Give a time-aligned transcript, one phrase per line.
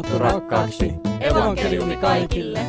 [0.00, 0.92] raamattu rakkaaksi.
[1.20, 2.60] Evankeliumi kaikille.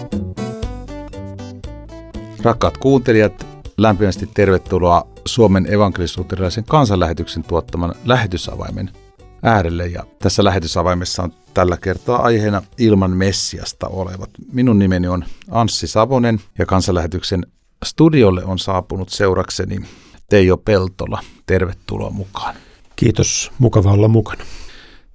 [2.41, 3.47] Rakkaat kuuntelijat,
[3.77, 8.89] lämpimästi tervetuloa Suomen evankelisuuterilaisen kansanlähetyksen tuottaman lähetysavaimen
[9.43, 9.87] äärelle.
[9.87, 14.29] Ja tässä lähetysavaimessa on tällä kertaa aiheena ilman Messiasta olevat.
[14.53, 17.45] Minun nimeni on Anssi Savonen ja kansanlähetyksen
[17.85, 19.81] studiolle on saapunut seurakseni
[20.29, 21.21] Teijo Peltola.
[21.45, 22.55] Tervetuloa mukaan.
[22.95, 24.43] Kiitos, mukava olla mukana.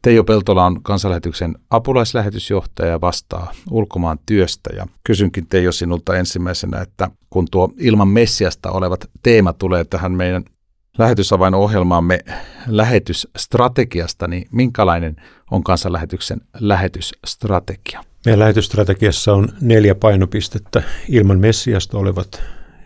[0.03, 4.71] Teijo Peltola on kansanlähetyksen apulaislähetysjohtaja ja vastaa ulkomaan työstä.
[4.77, 10.45] Ja kysynkin Teijo sinulta ensimmäisenä, että kun tuo ilman Messiasta olevat teema tulee tähän meidän
[10.99, 12.19] lähetysavainohjelmaamme
[12.67, 15.17] lähetysstrategiasta, niin minkälainen
[15.51, 18.05] on kansanlähetyksen lähetysstrategia?
[18.27, 20.83] Meidän lähetysstrategiassa on neljä painopistettä.
[21.09, 22.43] Ilman Messiasta olevat,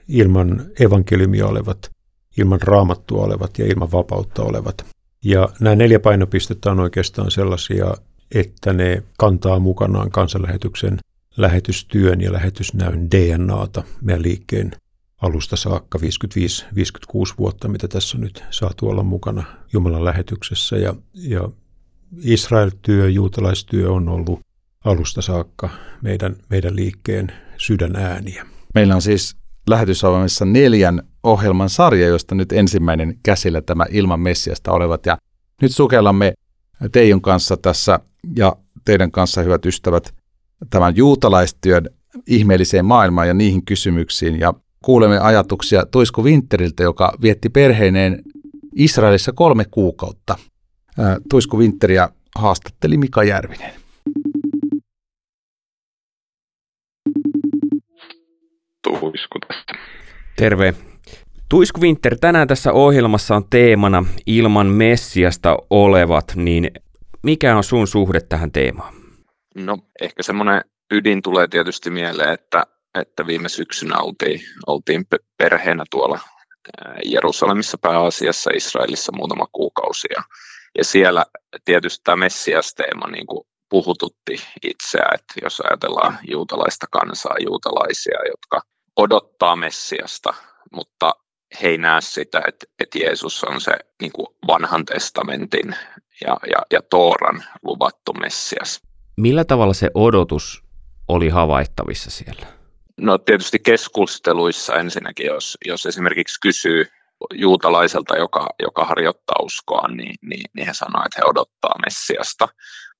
[0.08, 1.90] ilman evankeliumia olevat,
[2.38, 4.84] ilman raamattua olevat ja ilman vapautta olevat.
[5.24, 7.94] Ja nämä neljä painopistettä on oikeastaan sellaisia,
[8.34, 10.98] että ne kantaa mukanaan kansanlähetyksen
[11.36, 14.70] lähetystyön ja lähetysnäyn DNAta meidän liikkeen
[15.22, 16.02] alusta saakka 55-56
[17.38, 20.76] vuotta, mitä tässä on nyt saatu olla mukana Jumalan lähetyksessä.
[20.76, 21.48] Ja, ja
[22.22, 24.40] Israel-työ, juutalaistyö on ollut
[24.84, 25.70] alusta saakka
[26.02, 28.46] meidän, meidän liikkeen sydänääniä.
[28.74, 29.36] Meillä on siis
[29.70, 35.06] lähetysavaimessa neljän ohjelman sarja, josta nyt ensimmäinen käsillä tämä ilman Messiasta olevat.
[35.06, 35.18] Ja
[35.62, 36.32] nyt sukellamme
[36.92, 38.00] Teijon kanssa tässä
[38.36, 40.14] ja teidän kanssa, hyvät ystävät,
[40.70, 41.90] tämän juutalaistyön
[42.26, 44.40] ihmeelliseen maailmaan ja niihin kysymyksiin.
[44.40, 44.54] Ja
[44.84, 48.22] kuulemme ajatuksia Tuisku Winteriltä, joka vietti perheineen
[48.74, 50.38] Israelissa kolme kuukautta.
[51.30, 53.79] Tuisku Winteria haastatteli Mika Järvinen.
[59.00, 59.72] Tuisku tästä.
[60.36, 60.74] Terve.
[61.48, 66.70] Tuisku Winter, tänään tässä ohjelmassa on teemana ilman Messiasta olevat, niin
[67.22, 68.94] mikä on sun suhde tähän teemaan?
[69.54, 75.06] No ehkä semmoinen ydin tulee tietysti mieleen, että, että viime syksynä oltiin, oltiin
[75.38, 76.20] perheenä tuolla
[77.04, 80.22] Jerusalemissa pääasiassa Israelissa muutama kuukausi ja,
[80.78, 81.26] ja siellä
[81.64, 88.60] tietysti tämä Messias-teema niin kuin puhututti itseä, että jos ajatellaan juutalaista kansaa, juutalaisia, jotka
[89.00, 90.34] odottaa Messiasta,
[90.72, 91.14] mutta
[91.62, 95.76] he ei näe sitä, että, että Jeesus on se niin kuin vanhan testamentin
[96.26, 98.80] ja, ja, ja Tooran luvattu Messias.
[99.16, 100.62] Millä tavalla se odotus
[101.08, 102.46] oli havaittavissa siellä?
[102.96, 106.86] No tietysti keskusteluissa ensinnäkin, jos, jos esimerkiksi kysyy
[107.34, 112.48] juutalaiselta, joka, joka harjoittaa uskoa, niin, niin, niin he sanoo, että he odottaa Messiasta.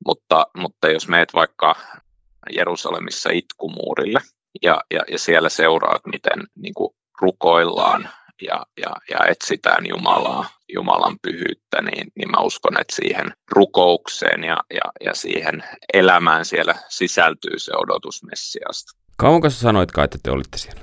[0.06, 1.75] Mutta, mutta jos meet vaikka
[2.53, 4.21] Jerusalemissa itkumuurille
[4.62, 8.09] ja, ja, ja siellä seuraat, miten niin kuin rukoillaan
[8.43, 10.44] ja, ja, ja etsitään Jumalaa,
[10.75, 16.75] Jumalan pyhyyttä, niin, niin mä uskon, että siihen rukoukseen ja, ja, ja siihen elämään siellä
[16.88, 18.93] sisältyy se odotus Messiasta.
[19.16, 20.81] Kauanko sä sanoitkaan, että te olitte siellä?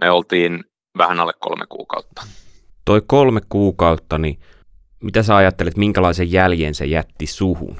[0.00, 0.64] Me oltiin
[0.98, 2.22] vähän alle kolme kuukautta.
[2.84, 4.40] Toi kolme kuukautta, niin
[5.02, 7.76] mitä sä ajattelet, minkälaisen jäljen se jätti suhun?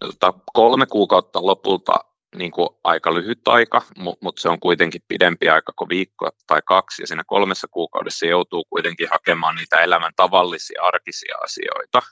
[0.00, 1.92] No, tota, kolme kuukautta lopulta
[2.34, 7.02] niin kuin aika lyhyt aika, mutta se on kuitenkin pidempi aika kuin viikko tai kaksi,
[7.02, 12.02] ja siinä kolmessa kuukaudessa joutuu kuitenkin hakemaan niitä elämän tavallisia arkisia asioita,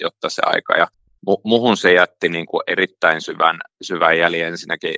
[0.00, 0.86] jotta se aika, ja
[1.44, 4.94] muhun se jätti niin kuin erittäin syvän, syvän jäljen ensinnäkin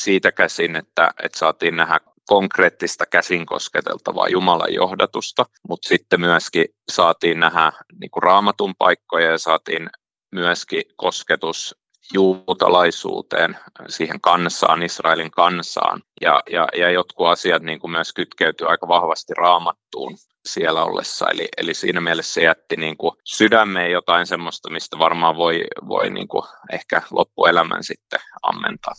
[0.00, 7.40] siitä käsin, että, että saatiin nähdä konkreettista käsin kosketeltavaa Jumalan johdatusta, mutta sitten myöskin saatiin
[7.40, 9.90] nähdä niin kuin raamatun paikkoja ja saatiin
[10.32, 11.81] myöskin kosketus
[12.14, 13.56] juutalaisuuteen,
[13.88, 16.02] siihen kansaan, Israelin kansaan.
[16.20, 21.30] Ja, ja, ja jotkut asiat niin kuin myös kytkeytyy aika vahvasti raamattuun siellä ollessa.
[21.30, 26.10] Eli, eli siinä mielessä se jätti niin kuin sydämeen jotain semmoista, mistä varmaan voi, voi
[26.10, 28.94] niin kuin ehkä loppuelämän sitten ammentaa.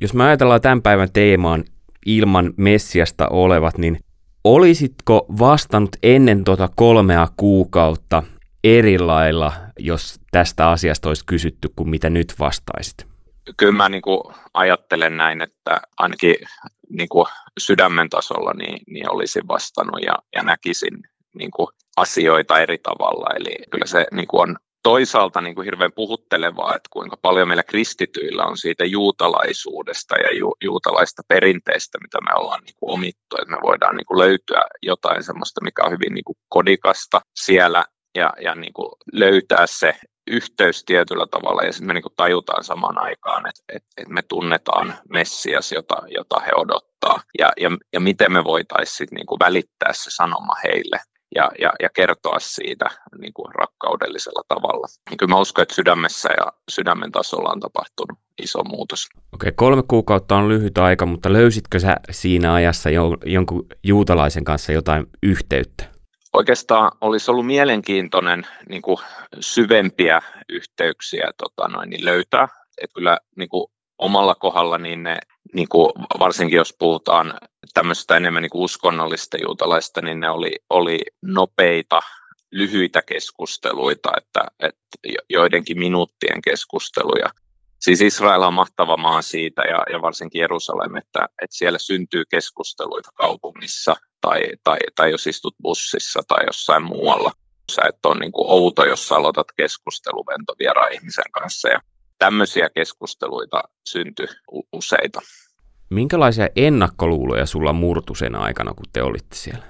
[0.00, 1.64] Jos me ajatellaan tämän päivän teemaan
[2.06, 3.98] ilman Messiasta olevat, niin
[4.44, 8.22] olisitko vastannut ennen tuota kolmea kuukautta
[8.64, 13.06] eri lailla, jos tästä asiasta olisi kysytty, kuin mitä nyt vastaisit?
[13.56, 14.20] Kyllä mä niin kuin
[14.54, 16.34] ajattelen näin, että ainakin
[16.90, 17.26] niin kuin
[17.58, 20.98] sydämen tasolla niin, niin olisin vastannut ja, ja näkisin
[21.38, 23.26] niin kuin asioita eri tavalla.
[23.36, 27.62] Eli kyllä se niin kuin on toisaalta niin kuin hirveän puhuttelevaa, että kuinka paljon meillä
[27.62, 33.50] kristityillä on siitä juutalaisuudesta ja ju, juutalaista perinteistä, mitä me ollaan niin kuin omittu, että
[33.50, 37.84] me voidaan niin kuin löytyä jotain sellaista, mikä on hyvin niin kuin kodikasta siellä
[38.16, 39.94] ja, ja niin kuin löytää se
[40.26, 44.22] yhteys tietyllä tavalla ja sitten me niin kuin tajutaan samaan aikaan, että, että, että me
[44.22, 49.92] tunnetaan Messias, jota, jota he odottaa ja, ja, ja miten me voitaisiin niin kuin välittää
[49.92, 51.00] se sanoma heille.
[51.34, 52.86] ja, ja, ja kertoa siitä
[53.18, 54.86] niin kuin rakkaudellisella tavalla.
[55.10, 59.06] Niin kyllä mä uskon, että sydämessä ja sydämen tasolla on tapahtunut iso muutos.
[59.34, 64.72] Okei, kolme kuukautta on lyhyt aika, mutta löysitkö sä siinä ajassa jo, jonkun juutalaisen kanssa
[64.72, 65.95] jotain yhteyttä?
[66.36, 68.96] Oikeastaan olisi ollut mielenkiintoinen niin kuin
[69.40, 72.48] syvempiä yhteyksiä tota noin, niin löytää.
[72.82, 73.66] Et kyllä niin kuin
[73.98, 75.18] omalla kohdalla, niin, ne,
[75.54, 77.34] niin kuin varsinkin jos puhutaan
[77.74, 82.00] tämmöistä enemmän niin kuin uskonnollista juutalaista, niin ne oli, oli nopeita,
[82.52, 84.98] lyhyitä keskusteluita, että, että
[85.30, 87.30] joidenkin minuuttien keskusteluja.
[87.80, 93.10] Siis Israel on mahtava maa siitä ja, ja varsinkin Jerusalem, että, että siellä syntyy keskusteluita
[93.14, 97.32] kaupungissa tai, tai, tai jos istut bussissa tai jossain muualla.
[97.72, 101.80] Sä et ole niin kuin outo, jos sä aloitat keskusteluvento vieraan ihmisen kanssa ja
[102.18, 104.26] tämmöisiä keskusteluita syntyi
[104.72, 105.20] useita.
[105.90, 109.64] Minkälaisia ennakkoluuloja sulla murtu sen aikana, kun te olitte siellä?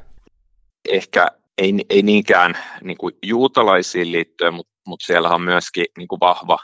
[0.89, 1.27] Ehkä
[1.59, 6.59] ei, ei niinkään niin kuin juutalaisiin liittyen, mutta, mutta siellä on myöskin niin kuin vahva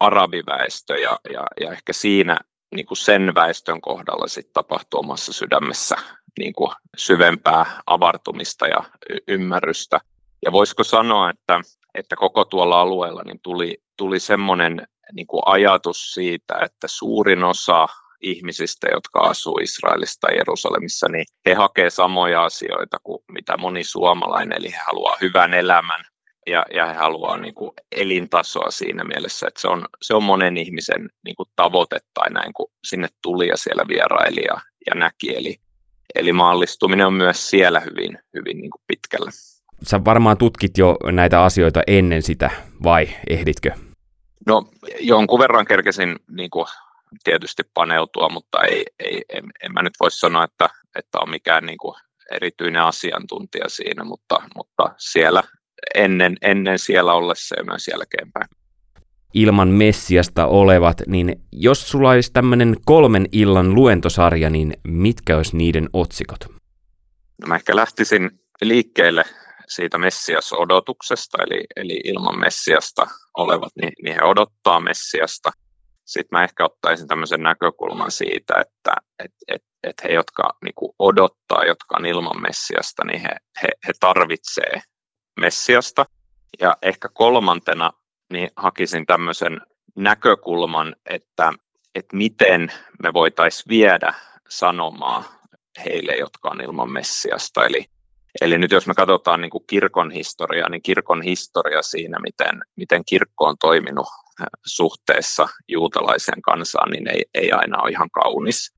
[0.00, 2.38] arabiväestö ja, ja, ja ehkä siinä
[2.74, 5.96] niin kuin sen väestön kohdalla sit tapahtuu omassa sydämessä
[6.38, 10.00] niin kuin syvempää avartumista ja y- ymmärrystä.
[10.44, 11.60] Ja voisiko sanoa, että,
[11.94, 17.88] että koko tuolla alueella niin tuli, tuli semmoinen niin kuin ajatus siitä, että suurin osa
[18.22, 24.58] ihmisistä, jotka asuu Israelissa tai Jerusalemissa, niin he hakee samoja asioita kuin mitä moni suomalainen,
[24.58, 26.04] eli he haluaa hyvän elämän
[26.46, 30.56] ja, ja he haluaa niin kuin elintasoa siinä mielessä, että se on, se on monen
[30.56, 35.36] ihmisen niin kuin tavoite tai näin, kun sinne tuli ja siellä vieraili ja, ja näki,
[35.36, 35.56] eli,
[36.14, 39.30] eli maallistuminen on myös siellä hyvin, hyvin niin kuin pitkällä.
[39.82, 42.50] Sä varmaan tutkit jo näitä asioita ennen sitä,
[42.82, 43.70] vai ehditkö?
[44.46, 44.64] No
[45.00, 46.66] jonkun verran kerkesin niin kuin,
[47.24, 50.68] tietysti paneutua, mutta ei, ei, en, en mä nyt voi sanoa, että,
[50.98, 51.94] että on mikään niin kuin,
[52.30, 55.42] erityinen asiantuntija siinä, mutta, mutta siellä
[55.94, 58.46] ennen, ennen siellä ollessa ja myös jälkeenpäin.
[59.34, 65.88] Ilman Messiasta olevat, niin jos sulla olisi tämmöinen kolmen illan luentosarja, niin mitkä olisi niiden
[65.92, 66.44] otsikot?
[67.40, 68.30] No mä ehkä lähtisin
[68.62, 69.24] liikkeelle
[69.68, 73.06] siitä Messias-odotuksesta, eli, eli ilman Messiasta
[73.36, 75.50] olevat, niin, niin he odottaa Messiasta.
[76.04, 78.94] Sitten mä ehkä ottaisin tämmöisen näkökulman siitä, että
[79.24, 83.92] et, et, et he, jotka niin odottaa, jotka on ilman Messiasta, niin he, he, he
[84.00, 84.82] tarvitsee
[85.40, 86.06] Messiasta.
[86.60, 87.92] Ja ehkä kolmantena
[88.32, 89.60] niin hakisin tämmöisen
[89.96, 91.52] näkökulman, että,
[91.94, 94.14] että miten me voitaisiin viedä
[94.48, 95.24] sanomaa
[95.84, 97.64] heille, jotka on ilman Messiasta.
[97.64, 97.86] Eli
[98.40, 103.04] Eli nyt jos me katsotaan niin kuin kirkon historiaa, niin kirkon historia siinä, miten, miten
[103.04, 104.06] kirkko on toiminut
[104.40, 108.74] äh, suhteessa juutalaisen kansaan, niin ei, ei aina ole ihan kaunis.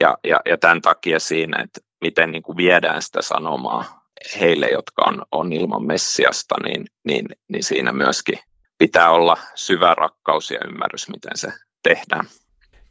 [0.00, 4.01] Ja, ja, ja tämän takia siinä, että miten niin kuin viedään sitä sanomaa
[4.40, 8.38] heille, jotka on, on ilman Messiasta, niin, niin, niin siinä myöskin
[8.78, 11.52] pitää olla syvä rakkaus ja ymmärrys, miten se
[11.82, 12.26] tehdään.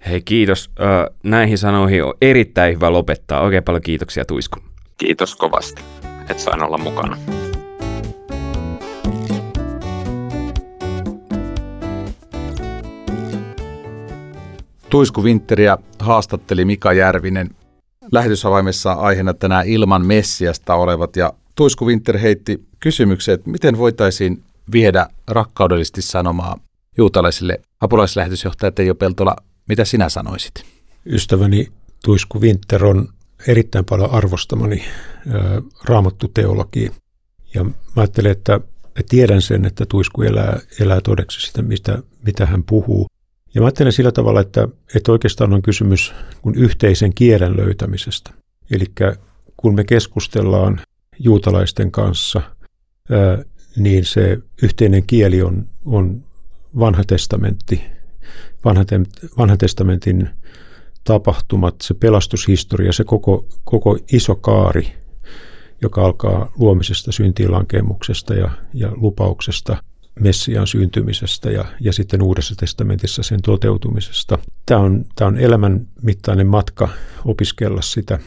[0.09, 0.71] Hei kiitos.
[1.23, 3.41] Näihin sanoihin on erittäin hyvä lopettaa.
[3.41, 4.59] Oikein paljon kiitoksia Tuisku.
[4.97, 5.81] Kiitos kovasti,
[6.29, 7.17] että sain olla mukana.
[14.89, 17.49] Tuisku Winteriä haastatteli Mika Järvinen.
[18.11, 25.07] Lähetysavaimessa aiheena tänään ilman Messiasta olevat ja Tuisku Winter heitti kysymyksen, että miten voitaisiin viedä
[25.27, 26.59] rakkaudellisesti sanomaa
[26.97, 29.35] juutalaisille apulaislähetysjohtaja Teijo Peltola.
[29.67, 30.53] Mitä sinä sanoisit?
[31.05, 31.67] Ystäväni
[32.05, 33.09] Tuisku Winter on
[33.47, 34.83] erittäin paljon arvostamani
[35.83, 36.91] raamattu teologia.
[37.53, 42.45] Ja mä ajattelen, että mä tiedän sen, että Tuisku elää, elää todeksi sitä, mistä, mitä
[42.45, 43.07] hän puhuu.
[43.55, 48.31] Ja mä ajattelen sillä tavalla, että, että oikeastaan on kysymys kun yhteisen kielen löytämisestä.
[48.71, 48.85] Eli
[49.57, 50.81] kun me keskustellaan
[51.19, 52.41] juutalaisten kanssa,
[53.75, 56.23] niin se yhteinen kieli on, on
[56.79, 57.83] vanha testamentti,
[58.65, 58.83] vanha,
[59.37, 60.29] vanha testamentin
[61.03, 64.93] tapahtumat, se pelastushistoria, se koko, koko iso kaari,
[65.81, 69.83] joka alkaa luomisesta, syntiin lankemuksesta ja, ja lupauksesta,
[70.19, 74.37] Messiaan syntymisestä ja, ja sitten Uudessa testamentissa sen toteutumisesta.
[74.65, 76.89] Tämä on, tämä on elämän mittainen matka
[77.25, 78.19] opiskella sitä,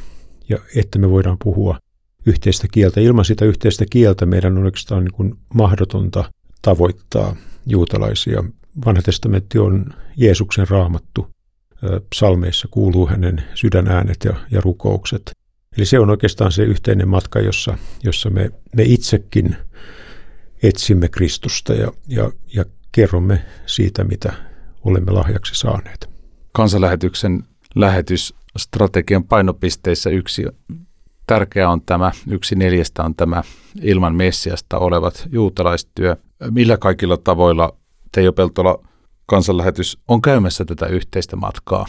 [0.48, 1.78] ja että me voidaan puhua
[2.26, 3.00] yhteistä kieltä.
[3.00, 6.24] Ilman sitä yhteistä kieltä meidän on oikeastaan niin kuin mahdotonta
[6.62, 7.36] tavoittaa
[7.66, 8.44] juutalaisia.
[8.86, 9.86] Vanha testamentti on
[10.16, 11.34] Jeesuksen raamattu
[12.10, 15.30] psalmeissa kuuluu hänen sydänäänet ja, ja rukoukset.
[15.76, 19.56] Eli se on oikeastaan se yhteinen matka, jossa, jossa me, me itsekin
[20.64, 24.32] etsimme Kristusta ja, ja, ja kerromme siitä, mitä
[24.84, 26.10] olemme lahjaksi saaneet.
[26.52, 27.42] Kansanlähetyksen
[27.74, 30.44] lähetysstrategian painopisteissä yksi
[31.26, 33.42] tärkeä on tämä, yksi neljästä on tämä
[33.82, 36.16] ilman Messiasta olevat juutalaistyö.
[36.50, 37.76] Millä kaikilla tavoilla
[38.12, 38.84] Teijo Peltola
[39.26, 41.86] kansanlähetys on käymässä tätä yhteistä matkaa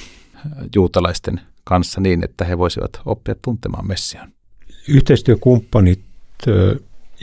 [0.76, 4.32] juutalaisten kanssa niin, että he voisivat oppia tuntemaan Messian?
[4.88, 6.02] Yhteistyökumppanit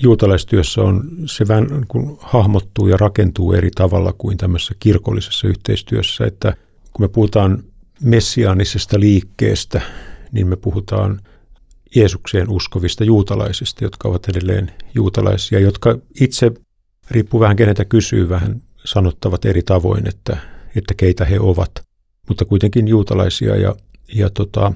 [0.02, 6.56] juutalaistyössä on, se vähän kun hahmottuu ja rakentuu eri tavalla kuin tämmöisessä kirkollisessa yhteistyössä, että
[6.92, 7.64] kun me puhutaan
[8.00, 9.80] messiaanisesta liikkeestä,
[10.32, 11.20] niin me puhutaan
[11.94, 16.52] Jeesukseen uskovista juutalaisista, jotka ovat edelleen juutalaisia, jotka itse,
[17.10, 20.36] riippuu vähän kenetä kysyy, vähän sanottavat eri tavoin, että,
[20.76, 21.70] että keitä he ovat,
[22.28, 23.56] mutta kuitenkin juutalaisia.
[23.56, 23.76] Ja,
[24.14, 24.72] ja tota,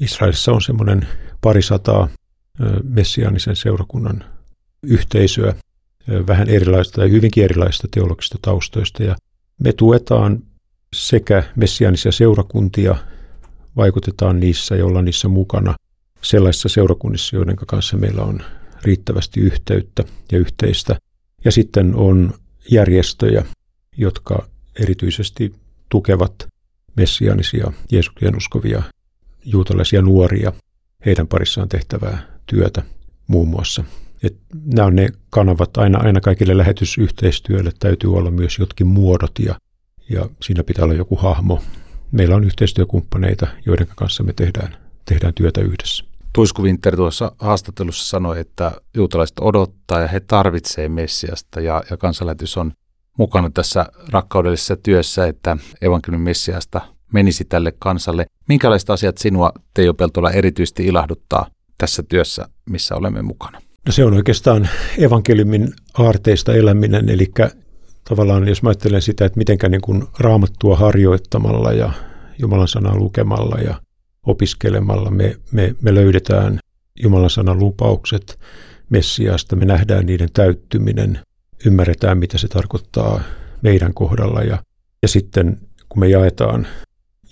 [0.00, 1.08] Israelissa on semmoinen
[1.40, 2.08] parisataa
[2.82, 4.24] messiaanisen seurakunnan
[4.82, 5.54] yhteisöä,
[6.26, 9.02] vähän erilaista tai hyvinkin erilaista teologisista taustoista.
[9.02, 9.16] Ja
[9.58, 10.42] me tuetaan
[10.92, 12.96] sekä messiaanisia seurakuntia,
[13.76, 15.74] vaikutetaan niissä ja ollaan niissä mukana
[16.22, 18.42] sellaisissa seurakunnissa, joiden kanssa meillä on
[18.82, 20.96] riittävästi yhteyttä ja yhteistä.
[21.44, 22.34] Ja sitten on
[22.70, 23.44] järjestöjä,
[23.96, 24.48] jotka
[24.80, 25.54] erityisesti
[25.88, 26.48] tukevat
[26.96, 28.82] messiaanisia Jeesuksen uskovia
[29.44, 30.52] juutalaisia nuoria
[31.06, 32.82] heidän parissaan tehtävää työtä
[33.26, 33.84] muun muassa.
[34.22, 39.54] Et nämä on ne kanavat, aina, aina kaikille lähetysyhteistyölle täytyy olla myös jotkin muodot ja,
[40.08, 41.62] ja siinä pitää olla joku hahmo.
[42.12, 46.04] Meillä on yhteistyökumppaneita, joiden kanssa me tehdään, tehdään työtä yhdessä.
[46.32, 52.56] Tuisku Winter tuossa haastattelussa sanoi, että juutalaiset odottaa ja he tarvitsevat Messiasta ja, ja kansanlähetys
[52.56, 52.72] on
[53.18, 56.80] mukana tässä rakkaudellisessa työssä, että evankeliumin Messiasta
[57.12, 58.26] menisi tälle kansalle.
[58.48, 61.46] Minkälaiset asiat sinua, Teijo Peltola, erityisesti ilahduttaa
[61.78, 63.60] tässä työssä, missä olemme mukana?
[63.88, 64.68] No se on oikeastaan
[64.98, 67.30] evankeliumin aarteista eläminen, eli
[68.08, 71.92] tavallaan jos mä ajattelen sitä, että miten niin kuin raamattua harjoittamalla ja
[72.38, 73.80] Jumalan sanaa lukemalla ja
[74.26, 76.58] opiskelemalla me, me, me löydetään
[77.02, 78.38] Jumalan sanan lupaukset
[78.90, 81.18] Messiasta, me nähdään niiden täyttyminen,
[81.66, 83.20] ymmärretään mitä se tarkoittaa
[83.62, 84.62] meidän kohdalla ja,
[85.02, 86.66] ja sitten kun me jaetaan,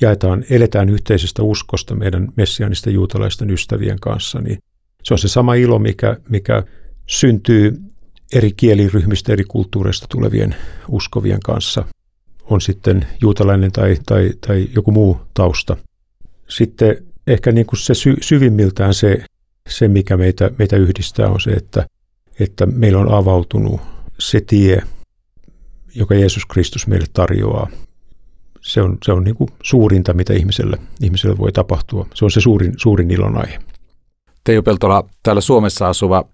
[0.00, 4.58] jaetaan, eletään yhteisestä uskosta meidän messianisten juutalaisten ystävien kanssa, niin
[5.06, 6.62] se on se sama ilo, mikä, mikä
[7.06, 7.82] syntyy
[8.32, 10.56] eri kieliryhmistä, eri kulttuureista tulevien
[10.88, 11.84] uskovien kanssa,
[12.44, 15.76] on sitten juutalainen tai, tai, tai joku muu tausta.
[16.48, 19.24] Sitten ehkä niin kuin se sy, syvimmiltään se,
[19.68, 21.86] se, mikä meitä, meitä yhdistää, on se, että,
[22.40, 23.80] että meillä on avautunut
[24.18, 24.82] se tie,
[25.94, 27.70] joka Jeesus Kristus meille tarjoaa.
[28.60, 32.06] Se on, se on niin kuin suurinta, mitä ihmiselle, ihmiselle voi tapahtua.
[32.14, 33.58] Se on se suurin, suurin ilon aihe.
[34.46, 36.24] Teijo Peltola, täällä Suomessa asuva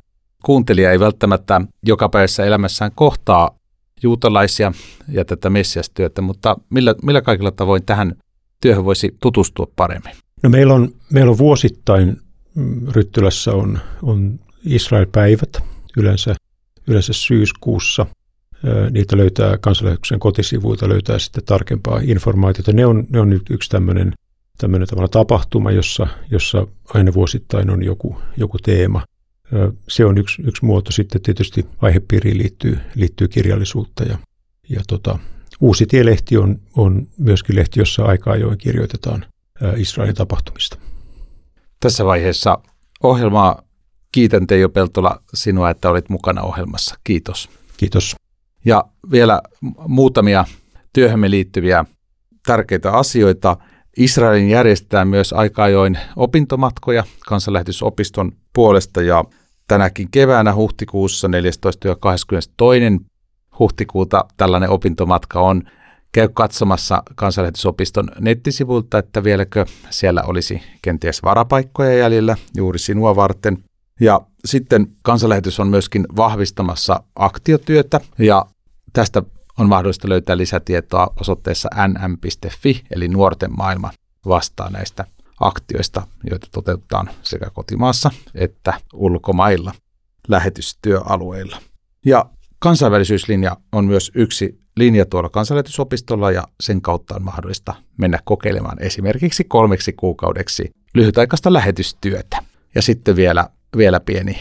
[0.45, 3.59] kuuntelija ei välttämättä joka päivässä elämässään kohtaa
[4.03, 4.73] juutalaisia
[5.09, 8.15] ja tätä messiastyötä, mutta millä, millä kaikilla tavoin tähän
[8.61, 10.13] työhön voisi tutustua paremmin?
[10.43, 12.17] No meillä on, meillä on vuosittain
[12.55, 15.61] mm, Ryttylässä on, on Israel-päivät
[15.97, 16.35] yleensä,
[16.87, 18.07] yleensä syyskuussa.
[18.91, 22.73] Niitä löytää kansanlähetyksen kotisivuilta, löytää sitten tarkempaa informaatiota.
[22.73, 24.13] Ne on, ne on nyt yksi tämmöinen
[24.63, 29.05] tämmöinen tapahtuma, jossa, jossa aina vuosittain on joku, joku teema.
[29.89, 30.93] Se on yksi, yksi muoto.
[30.93, 34.19] Sitten tietysti aihepiiriin liittyy, liittyy kirjallisuutta ja,
[34.69, 35.19] ja tota,
[35.63, 39.25] Uusi tielehti on, on myöskin lehti, jossa aika ajoin kirjoitetaan
[39.77, 40.79] Israelin tapahtumista.
[41.81, 42.59] Tässä vaiheessa
[43.03, 43.63] ohjelmaa
[44.13, 46.95] kiitän Teijo Peltola sinua, että olit mukana ohjelmassa.
[47.05, 47.51] Kiitos.
[47.77, 48.17] Kiitos.
[48.65, 49.43] Ja vielä
[49.87, 50.45] muutamia
[50.93, 51.85] työhömme liittyviä
[52.47, 53.57] tärkeitä asioita.
[53.97, 59.25] Israelin järjestetään myös aika ajoin opintomatkoja kansanlähetysopiston puolesta ja
[59.69, 61.89] tänäkin keväänä huhtikuussa 14.
[61.89, 63.01] ja 22
[63.59, 65.63] huhtikuuta tällainen opintomatka on.
[66.13, 73.59] Käy katsomassa kansanlähetysopiston nettisivuilta, että vieläkö siellä olisi kenties varapaikkoja jäljellä juuri sinua varten.
[74.01, 78.47] Ja sitten kansanlähetys on myöskin vahvistamassa aktiotyötä ja
[78.93, 79.23] tästä
[79.59, 83.91] on mahdollista löytää lisätietoa osoitteessa nm.fi, eli nuorten maailma
[84.27, 85.05] vastaa näistä
[85.41, 89.73] aktioista, joita toteutetaan sekä kotimaassa että ulkomailla
[90.29, 91.57] lähetystyöalueilla.
[92.07, 92.27] Ja
[92.59, 99.45] Kansainvälisyyslinja on myös yksi linja tuolla kansanlähetysopistolla ja sen kautta on mahdollista mennä kokeilemaan esimerkiksi
[99.45, 102.43] kolmeksi kuukaudeksi lyhytaikaista lähetystyötä.
[102.75, 104.39] Ja sitten vielä, vielä pieni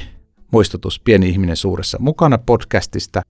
[0.52, 3.22] muistutus Pieni ihminen suuressa mukana podcastista,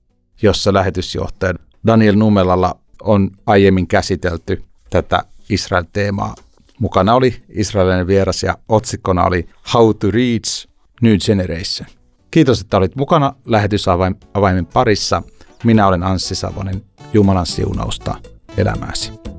[0.42, 1.54] jossa lähetysjohtaja
[1.88, 6.36] Daniel Numelalla on aiemmin käsitelty tätä Israel-teemaa.
[6.80, 10.68] Mukana oli israelilainen vieras ja otsikkona oli How to Reach
[11.02, 11.90] New Generation.
[12.32, 15.24] Kiitos, että olit mukana lähetysavaimen parissa.
[15.64, 16.84] Minä olen Anssi Savonen.
[17.14, 18.16] Jumalan siunausta
[18.58, 19.31] elämääsi.